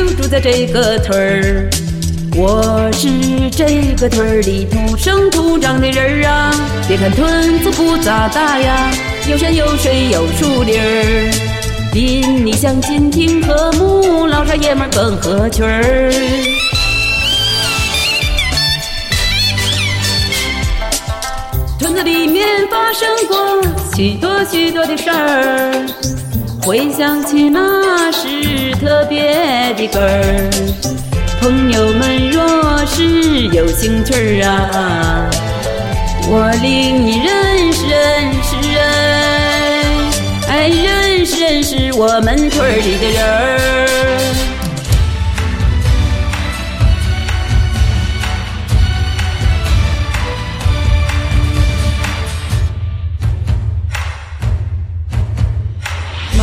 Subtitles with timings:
[0.00, 1.68] 就住在这个村儿。
[2.34, 3.06] 我是
[3.50, 6.54] 这个村儿里土生土长的人儿啊。
[6.88, 8.90] 别看屯子不咋大呀，
[9.28, 11.30] 有山有水有树林儿，
[11.92, 16.10] 邻里乡亲挺和睦，老少爷们儿更合群儿。
[21.78, 23.62] 村子里面发生过
[23.94, 25.86] 许多许多的事儿，
[26.62, 29.34] 回想起那是特别
[29.76, 30.50] 的歌儿。
[31.40, 35.30] 朋友们若是有兴趣儿啊，
[36.28, 38.78] 我领你认识认识人，
[40.48, 44.49] 哎，认识认识我们村里的人儿。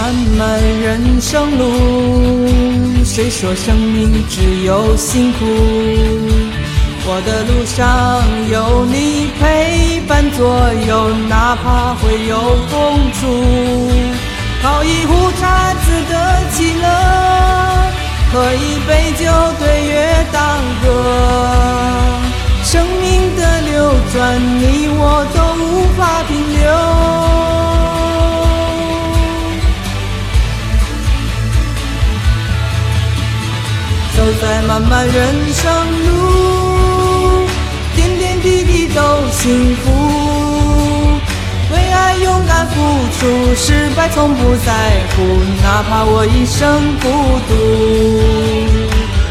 [0.07, 5.45] 漫漫人生路，谁说生命只有辛苦？
[7.05, 13.27] 我的路上有你陪伴左右，哪怕会有风阻。
[14.63, 16.15] 泡一壶茶自得
[16.53, 16.87] 其乐，
[18.31, 19.27] 喝一杯酒
[19.59, 20.39] 对月当
[20.85, 20.87] 歌。
[22.63, 26.63] 生命的流转，你我都无法停留。
[34.27, 35.13] 走在漫漫人
[35.53, 35.71] 生
[36.05, 37.47] 路，
[37.95, 39.85] 点点滴滴都幸福。
[41.71, 42.75] 为爱勇敢付
[43.17, 45.23] 出，失败从不在乎，
[45.63, 46.59] 哪怕我一生
[46.99, 47.07] 孤
[47.47, 47.55] 独。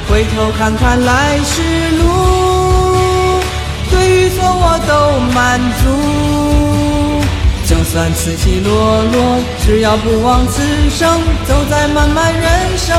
[0.08, 1.60] 回头看看来时
[1.98, 2.96] 路，
[3.90, 5.84] 对与错我都满足。
[7.66, 12.95] 就算起起落落，只要不枉此生，走在漫漫人生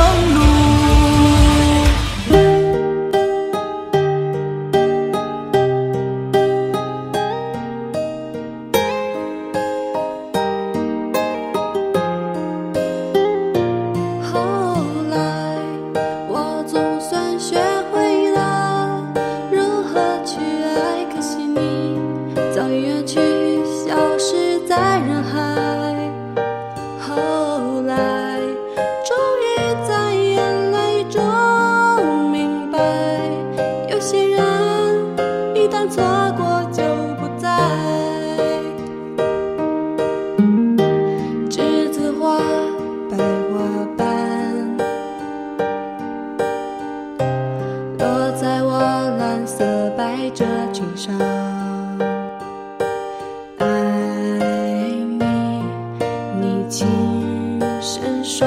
[58.28, 58.46] 说。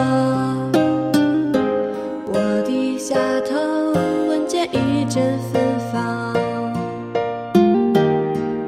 [2.27, 3.57] 我低下头，
[4.29, 6.37] 闻见一阵芬芳。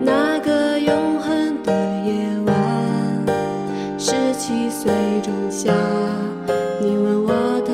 [0.00, 1.70] 那个永恒的
[2.06, 2.56] 夜晚，
[3.98, 4.90] 十七岁
[5.22, 5.70] 仲夏，
[6.80, 7.72] 你吻我的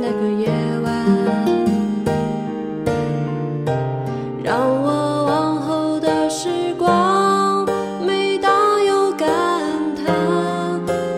[0.00, 0.48] 那个夜
[0.84, 0.88] 晚，
[4.44, 7.66] 让我往后的时光，
[8.06, 9.28] 每当有感
[9.96, 10.06] 叹，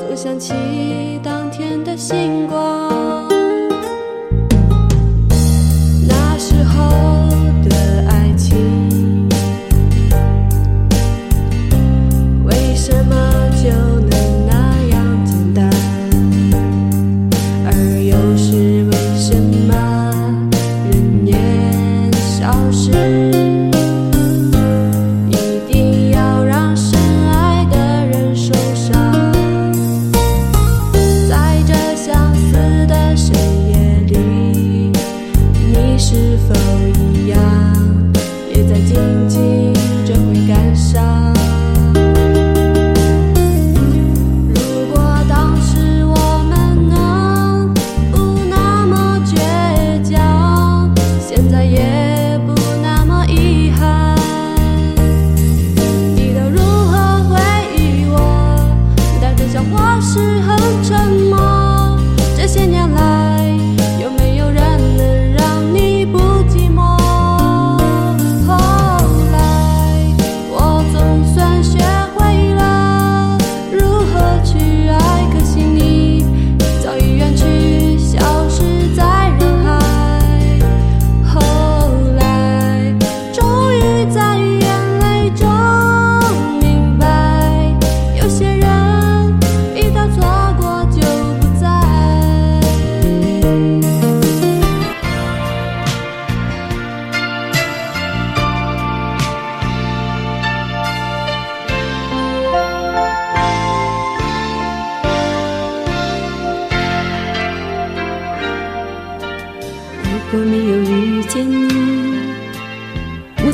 [0.01, 1.12] 总想起
[1.53, 2.92] 天的星光。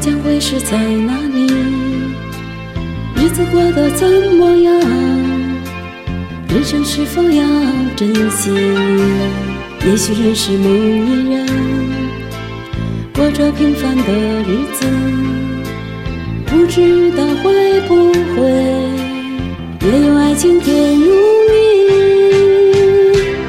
[0.00, 1.46] 将会是在哪里？
[3.16, 4.80] 日子过得怎么样？
[6.48, 7.44] 人生是否要
[7.96, 8.50] 珍惜？
[9.84, 11.46] 也许认识某一人，
[13.14, 14.12] 过着平凡的
[14.42, 14.86] 日子，
[16.46, 18.48] 不知道会不会
[19.82, 21.52] 也有爱情甜如蜜。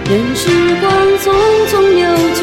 [0.10, 0.50] 任时
[0.82, 1.26] 光匆
[1.68, 2.04] 匆流
[2.36, 2.42] 去，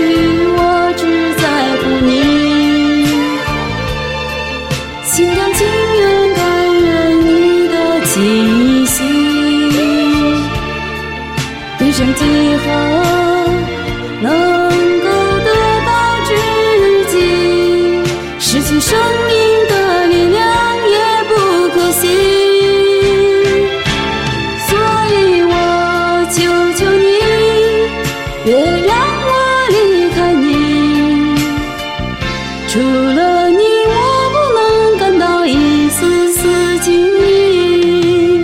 [32.77, 33.57] 除了你，
[33.89, 33.95] 我
[34.35, 38.43] 不能感到一丝丝情意。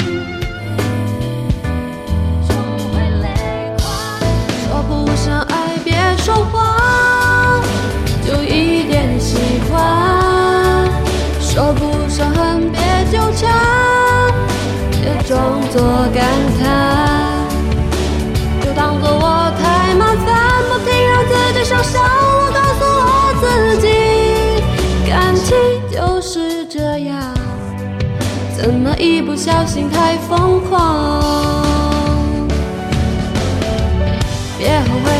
[4.64, 7.62] 说不上爱，别说谎，
[8.26, 9.36] 就一点喜
[9.70, 10.88] 欢；
[11.38, 12.80] 说不上恨，别
[13.12, 13.52] 纠缠，
[14.92, 16.24] 别装作感
[16.58, 16.62] 叹。
[18.62, 22.21] 就当作我太麻烦，不停让自己受伤。
[28.62, 31.20] 怎么一不小心太疯狂？
[34.56, 35.10] 别后悔，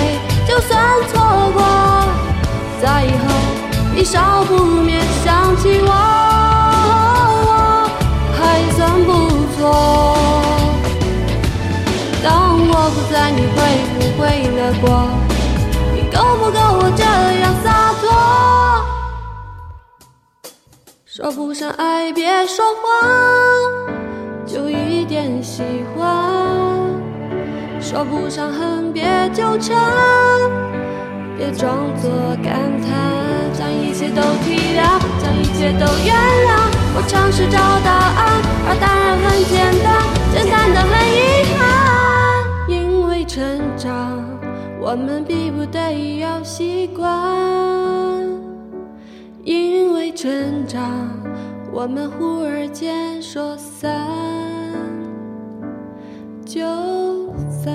[0.47, 1.61] 就算错过，
[2.81, 3.25] 在以后
[3.97, 5.91] 你少不免想起我，
[8.39, 9.11] 还算不
[9.57, 9.61] 错。
[12.23, 13.59] 当我不在，你会
[13.99, 14.42] 不会
[21.15, 25.63] 说不上爱，别说谎，就一点喜
[25.95, 26.03] 欢。
[27.79, 29.05] 说不上恨，别
[29.35, 29.77] 纠缠，
[31.37, 32.11] 别装作
[32.43, 32.91] 感叹，
[33.53, 36.49] 将一切都体谅，将一切都原谅。
[36.97, 40.01] 我尝试找答案，而答案很简单，
[40.33, 41.61] 简单的很遗憾。
[42.71, 44.25] 因为成长，
[44.81, 47.07] 我们逼不得已要习惯；
[49.53, 50.83] 因为成长，
[51.71, 54.09] 我们忽而间说散
[56.43, 56.63] 就
[57.51, 57.71] 散。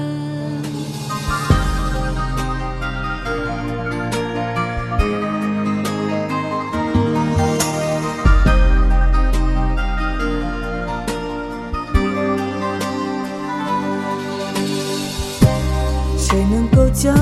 [16.18, 17.16] 谁能够将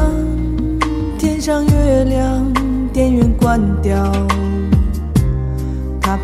[1.20, 2.53] 天上月亮
[2.94, 4.12] 电源关掉？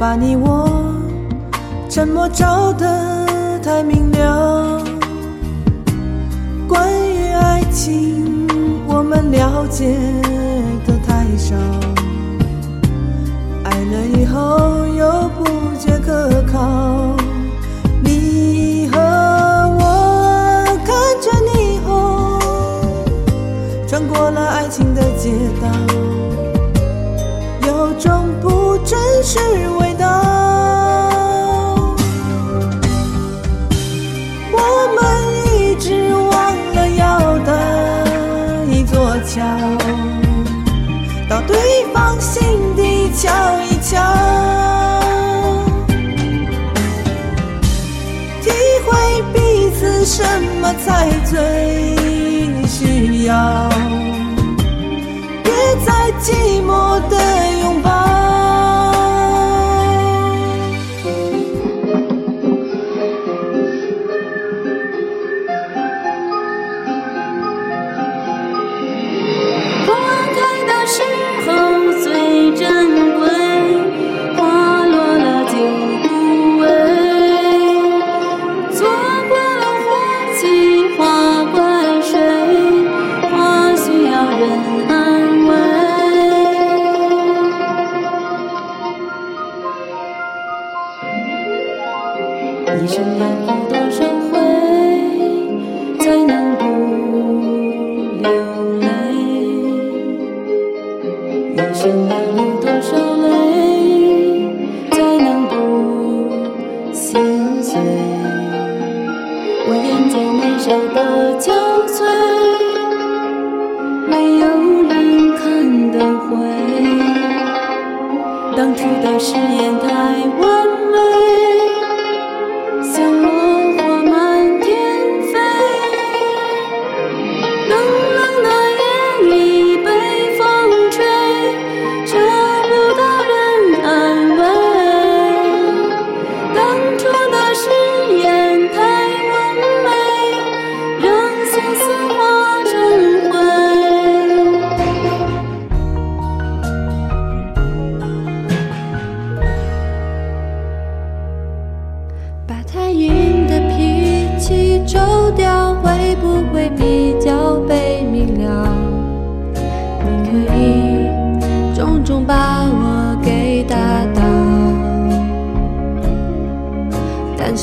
[0.01, 0.67] 把你我
[1.87, 4.81] 沉默照得太明了。
[6.67, 8.47] 关于爱情，
[8.87, 9.95] 我们了解
[10.87, 11.55] 的太少。
[13.63, 15.45] 爱了以后又不
[15.77, 17.15] 觉可靠。
[50.05, 50.23] 什
[50.61, 51.95] 么才最
[52.67, 53.60] 需要，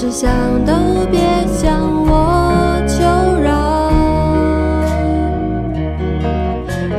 [0.00, 0.30] 是想
[0.64, 0.72] 都
[1.10, 1.74] 别向
[2.06, 3.02] 我求
[3.42, 3.90] 饶。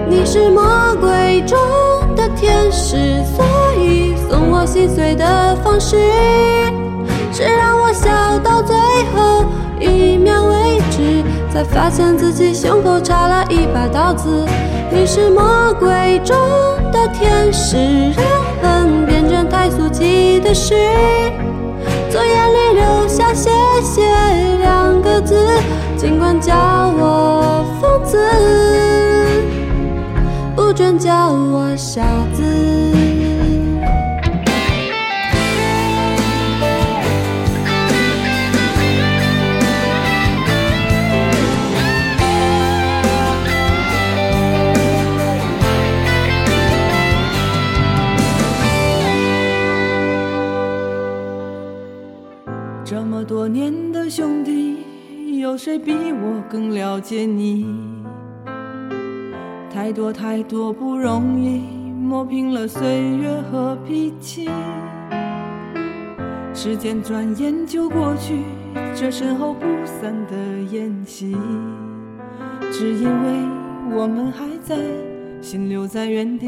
[0.10, 1.58] 你是魔鬼中
[2.14, 3.46] 的天使，所
[3.78, 5.96] 以送我心碎的方式。
[7.32, 8.76] 是让我笑到最
[9.16, 9.46] 后
[9.80, 14.46] 一秒为止，才发现自己胸口插了一把刀子。
[14.92, 16.36] 你是魔鬼中
[16.92, 17.78] 的天使，
[18.12, 18.26] 让
[18.62, 20.76] 恨变成太俗气的事。
[22.12, 23.52] 从眼里留下“谢
[23.84, 24.02] 谢”
[24.60, 25.36] 两个字，
[25.96, 26.56] 尽管叫
[26.98, 28.18] 我疯子，
[30.56, 32.02] 不准叫我傻
[32.34, 32.89] 子。
[55.62, 57.66] 谁比我更了解你？
[59.70, 61.60] 太多太多不容易，
[62.02, 64.50] 磨平了岁月和脾气。
[66.54, 68.40] 时间转眼就过去，
[68.96, 70.38] 这身后不散的
[70.72, 71.36] 宴席，
[72.72, 74.78] 只因为我们还在，
[75.42, 76.48] 心留在原地。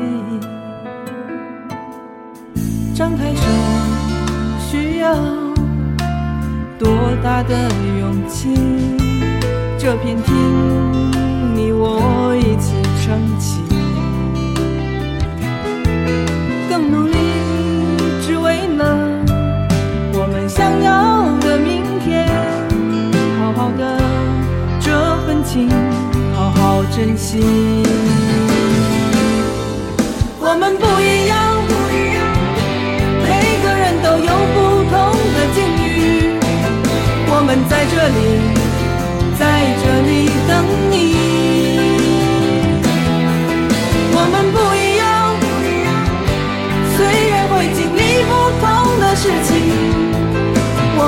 [2.96, 3.41] 张开手，
[4.58, 5.40] 需要。
[6.81, 6.89] 多
[7.23, 7.69] 大的
[8.00, 8.55] 勇气？
[9.77, 10.35] 这片天，
[11.53, 12.73] 你我一起
[13.03, 13.61] 撑起，
[16.67, 17.15] 更努力，
[18.25, 18.97] 只为了
[20.13, 22.27] 我们想要的明天。
[23.38, 24.01] 好好的
[24.79, 24.89] 这
[25.27, 25.69] 份情，
[26.33, 27.43] 好好珍惜。
[30.39, 30.85] 我们不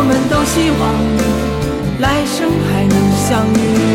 [0.04, 0.84] 我们都希望
[2.02, 3.93] 来生还能相遇。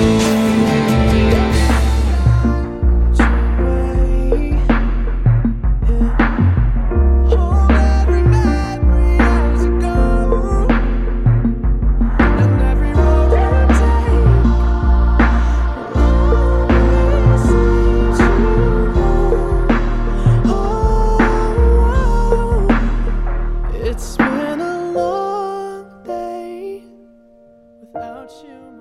[27.99, 28.77] without you.